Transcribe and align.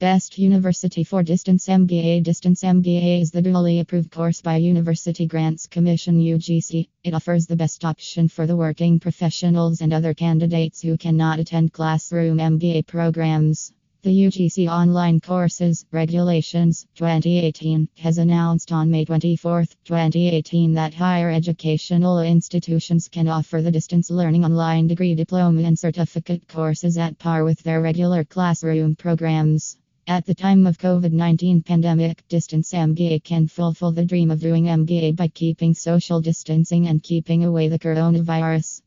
Best 0.00 0.38
University 0.38 1.02
for 1.02 1.24
Distance 1.24 1.66
MBA 1.66 2.22
Distance 2.22 2.62
MBA 2.62 3.20
is 3.20 3.32
the 3.32 3.42
duly 3.42 3.80
approved 3.80 4.12
course 4.12 4.40
by 4.40 4.54
University 4.54 5.26
Grants 5.26 5.66
Commission 5.66 6.20
UGC. 6.20 6.86
It 7.02 7.14
offers 7.14 7.48
the 7.48 7.56
best 7.56 7.84
option 7.84 8.28
for 8.28 8.46
the 8.46 8.54
working 8.54 9.00
professionals 9.00 9.80
and 9.80 9.92
other 9.92 10.14
candidates 10.14 10.82
who 10.82 10.96
cannot 10.96 11.40
attend 11.40 11.72
classroom 11.72 12.38
MBA 12.38 12.86
programs. 12.86 13.72
The 14.02 14.10
UGC 14.10 14.68
Online 14.68 15.18
Courses 15.18 15.84
Regulations 15.90 16.86
2018 16.94 17.88
has 17.98 18.18
announced 18.18 18.70
on 18.70 18.92
May 18.92 19.04
24, 19.04 19.64
2018 19.84 20.74
that 20.74 20.94
higher 20.94 21.28
educational 21.28 22.20
institutions 22.20 23.08
can 23.08 23.26
offer 23.26 23.60
the 23.60 23.72
distance 23.72 24.12
learning 24.12 24.44
online 24.44 24.86
degree 24.86 25.16
diploma 25.16 25.62
and 25.62 25.76
certificate 25.76 26.46
courses 26.46 26.96
at 26.96 27.18
par 27.18 27.42
with 27.42 27.60
their 27.64 27.82
regular 27.82 28.22
classroom 28.22 28.94
programs. 28.94 29.76
At 30.08 30.24
the 30.24 30.34
time 30.34 30.66
of 30.66 30.78
COVID-19 30.78 31.66
pandemic, 31.66 32.26
distance 32.28 32.72
MBA 32.72 33.24
can 33.24 33.46
fulfill 33.46 33.92
the 33.92 34.06
dream 34.06 34.30
of 34.30 34.40
doing 34.40 34.64
MBA 34.64 35.16
by 35.16 35.28
keeping 35.28 35.74
social 35.74 36.22
distancing 36.22 36.86
and 36.88 37.02
keeping 37.02 37.44
away 37.44 37.68
the 37.68 37.78
coronavirus. 37.78 38.76